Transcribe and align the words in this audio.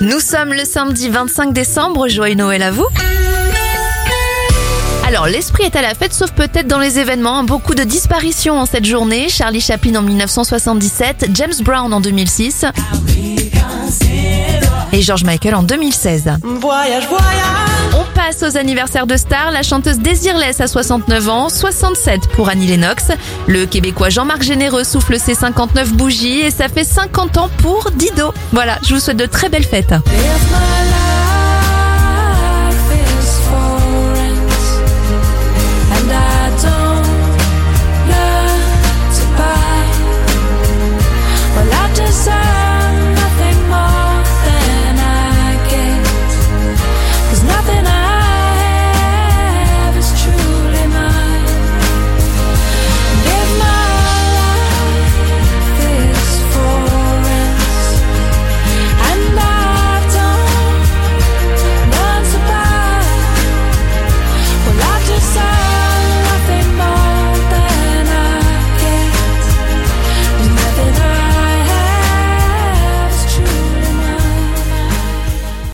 Nous 0.00 0.20
sommes 0.20 0.54
le 0.54 0.64
samedi 0.64 1.10
25 1.10 1.52
décembre, 1.52 2.08
joyeux 2.08 2.34
Noël 2.34 2.62
à 2.62 2.70
vous. 2.70 2.86
Alors, 5.06 5.26
l'esprit 5.26 5.64
est 5.64 5.76
à 5.76 5.82
la 5.82 5.94
fête, 5.94 6.14
sauf 6.14 6.30
peut-être 6.30 6.66
dans 6.66 6.78
les 6.78 6.98
événements. 6.98 7.44
Beaucoup 7.44 7.74
de 7.74 7.84
disparitions 7.84 8.58
en 8.58 8.64
cette 8.64 8.86
journée. 8.86 9.28
Charlie 9.28 9.60
Chaplin 9.60 9.96
en 9.96 10.02
1977, 10.02 11.30
James 11.34 11.52
Brown 11.62 11.92
en 11.92 12.00
2006 12.00 12.64
et 14.92 15.02
George 15.02 15.24
Michael 15.24 15.54
en 15.54 15.62
2016. 15.62 16.30
Voyage, 16.42 17.06
voyage. 17.06 17.69
On 17.92 18.04
passe 18.14 18.42
aux 18.42 18.56
anniversaires 18.56 19.06
de 19.06 19.16
stars. 19.16 19.50
La 19.50 19.62
chanteuse 19.62 19.98
Désirless 19.98 20.60
a 20.60 20.66
69 20.66 21.28
ans, 21.28 21.48
67 21.48 22.28
pour 22.28 22.48
Annie 22.48 22.66
Lennox. 22.66 23.08
Le 23.46 23.66
Québécois 23.66 24.10
Jean-Marc 24.10 24.42
Généreux 24.42 24.84
souffle 24.84 25.18
ses 25.18 25.34
59 25.34 25.92
bougies 25.92 26.40
et 26.40 26.50
ça 26.50 26.68
fait 26.68 26.84
50 26.84 27.38
ans 27.38 27.50
pour 27.58 27.90
Dido. 27.92 28.32
Voilà, 28.52 28.78
je 28.86 28.94
vous 28.94 29.00
souhaite 29.00 29.16
de 29.16 29.26
très 29.26 29.48
belles 29.48 29.64
fêtes. 29.64 29.94